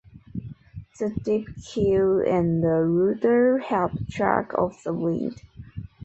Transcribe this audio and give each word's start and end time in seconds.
The 0.97 1.11
deep 1.23 1.47
keel 1.63 2.21
and 2.21 2.63
rudder 2.63 3.59
help 3.59 3.91
track 4.07 4.51
off 4.55 4.81
the 4.83 4.93
wind. 4.95 5.43